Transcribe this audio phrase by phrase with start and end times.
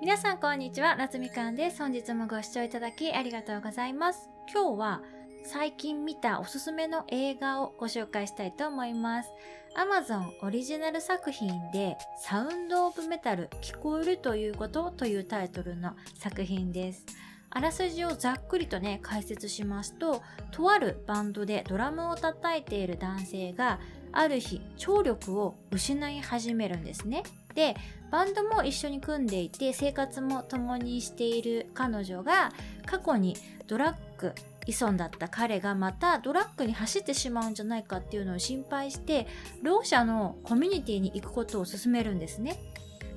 [0.00, 1.78] 皆さんこんにちは、夏みかんです。
[1.82, 4.30] 本日もご視聴いただきありがとうございます。
[4.52, 5.02] 今日は
[5.42, 9.30] 最近見たおすすめの映画をご紹介したいと思います。
[9.76, 17.04] Amazon オリジナル作品でサウンドオブメタル聞こえるということというタイトルの作品です。
[17.50, 20.22] あらすじをざっくりとね、解説しますと、
[20.52, 23.80] とあるバンドでドラムを叩いている男性が、
[24.12, 27.22] ある日、聴力を失い始めるんですね。
[27.58, 27.74] で、
[28.12, 32.52] バンドも一緒に組んでいて生活も共にしている彼女が
[32.86, 34.32] 過去にドラッグ
[34.66, 39.26] 依存だった彼がまたドラッグに走ってしまうんじゃないかっていうのを心配して
[39.60, 42.60] ろう者のコミュニティに行くことを勧めるんですね。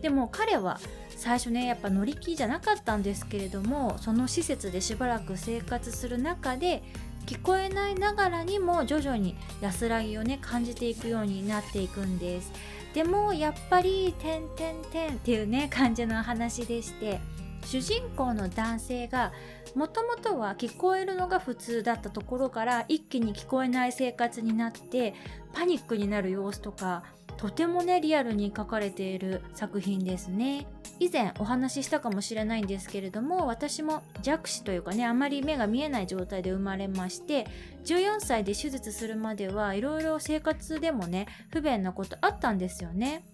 [0.00, 0.80] でも彼は
[1.16, 6.82] 最初ねやっぱ乗り気じゃなかったんですけれどもその施設でしばらく生活する中で
[7.26, 12.52] 聞こえないながらにも徐々に安らぎをね感じていくようになっていくんです。
[12.94, 17.20] でもやっぱり「てんてんてん」っていうね感じの話でして
[17.64, 19.32] 主人公の男性が
[19.74, 25.14] もともとは聞こえるのが普通だったところから一気に聞こえない生活になって
[25.52, 27.04] パニックになる様子とか
[27.36, 30.66] とてもねリアルに描かれている作品ですね。
[31.00, 37.46] 以前お話ししたかもしれないんですけれども私も弱視というかねあまり目が見えない状態で生まれまして
[37.86, 43.24] 14歳で手術するまではいろいろ生活でもね不便なことあったんですよね。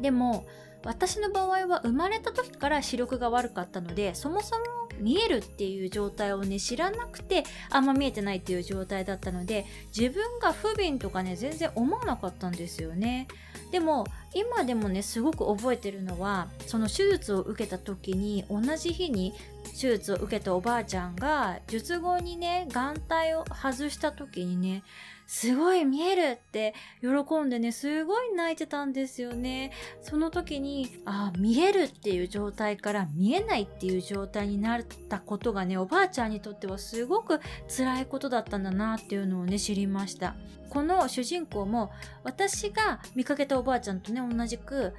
[0.00, 0.46] でも
[0.84, 4.64] 私の場合は生まれた時から視力が悪かったのでそもそも
[5.00, 9.66] 見えるっていう状態をね知らなくてあんま見えてないっていう状態だったので
[9.96, 13.28] 自分が不憫とかね全然思わなかったんですよね。
[13.70, 19.34] でも今でもねすごく覚えてるのはその手術を受けた時に同じ日に
[19.72, 24.82] 手術を受けたおばあちゃんが術後にね眼帯を外した時にね
[25.26, 27.08] すごい見えるって喜
[27.42, 29.72] んでね、すごい泣いてたんですよね。
[30.00, 40.36] その時に、ああ見えるっていう状態から見えないっていう状態になったことがね、おばあちゃんにとってはすごく辛いことだったんだなっていうのをね、知りました。
[40.70, 41.90] この主人公も
[42.22, 44.94] 私が見かけたおばあちゃんとね、同じく、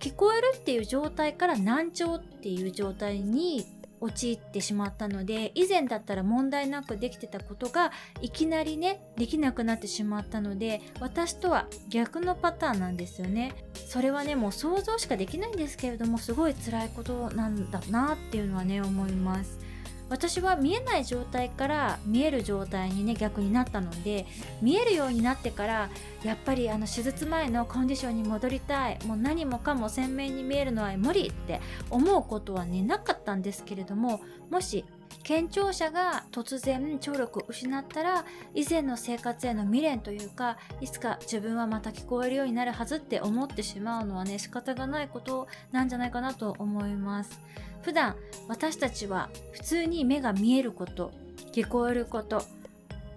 [0.00, 3.66] 聞こえるっていう状態から難聴っていう状態に
[4.00, 13.54] 陥ってしまったので以前だったら問題なくできてたことがいきなりねできなくなってしまったので私とは逆のパターンなんですよね。
[13.74, 19.69] それはねもう想像しかできないんですけれどもすごい辛いことなんだなっていうのはね思います。
[20.10, 24.26] 私は見えない状態から見える状態にね逆になったので
[24.60, 25.90] 見えるようになってから
[26.24, 31.60] やっぱりあの手術前のコンディションに戻りたいもう何もかも鮮明に見えるのは無理って
[31.90, 34.84] 思うことはねなかったんですけれどももし
[35.22, 47.40] 健聴者が突然聴力を失ったら以前の生活への未練というかいつか自分はまた聞こえるようになるはずって思ってしまうのはね仕方がないことなんじゃないかなと思います。
[47.82, 48.16] 普段
[48.48, 51.12] 私たちは普通に目が見えること
[51.52, 52.42] 聞こえること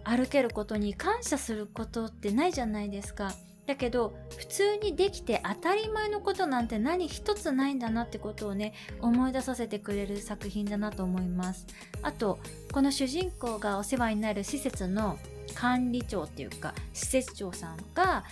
[0.03, 3.33] 歩けることに感謝することってないじゃないですか。
[3.65, 11.65] だけど普通にできて当たり前のことなんて何一つないんだなってことをね思い出させてくれる作品だなと思います。
[12.01, 12.39] あと
[12.71, 15.17] この主人公がお世話になる施設の
[15.55, 18.25] 管理長っていうか施設長さんが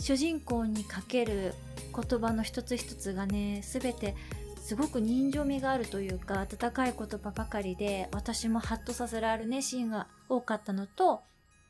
[0.00, 1.54] 主人公にかける
[1.94, 4.16] 言葉の一つ一つがね全て
[4.56, 11.22] すごく人情味があるというか温かい言葉ばかりで私もハッとさせられるねシーンが多かったのと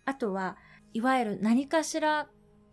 [0.05, 0.57] あとは
[0.95, 2.27] いわゆる何かしら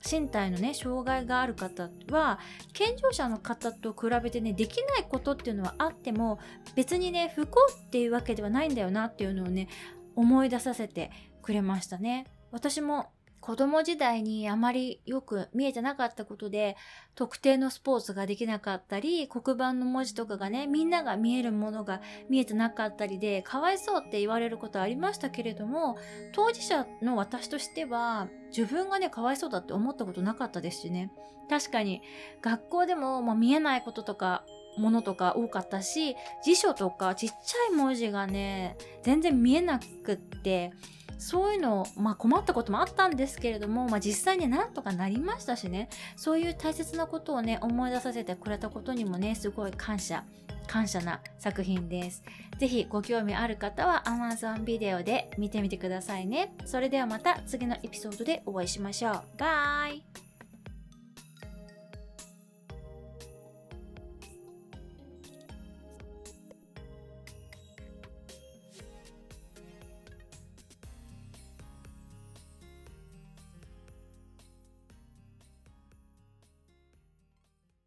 [0.05, 2.39] 身体のね障害がある方は
[2.73, 6.39] 健常者の方と比べてねできないことっていうのはあっても
[6.75, 9.67] 別にね不幸っていうわけではないんだよなっていうのをね
[10.15, 11.11] 思い出させて
[11.41, 12.25] くれましたね。
[12.51, 13.11] 私も
[13.49, 16.77] 子供時代にあまりよく見えてなかったことで
[17.15, 21.99] 特定のスポーツができなかったり黒板の文字とかがねみんなが見えるものが
[22.29, 25.97] 見えてなかったりでかわいそうって言われることありましたけれども
[26.31, 31.11] 当事者の私としては自分がねかわいそうだって思ったことなかったですしね。
[31.49, 32.03] 確かに
[32.43, 34.43] 学校でももう見えないこととか
[34.77, 36.15] ものとか多かったし
[36.45, 40.71] 辞書とかちっちゃい文字がね全然見えなくって
[41.19, 50.23] そういうの、まあ、困ったこともあったんですけれども、まあ、実際になんとかなりましたしねそういう大切なことをね思い出させてくれたことにもねすごい感謝
[50.65, 52.23] 感謝な作品です。
[52.59, 56.53] ぜひご興味ある方は Amazon ビデオで見てみてくださいね。
[56.65, 59.21] それではまた次のエピソードでお会いしましょう。
[59.37, 60.28] バイ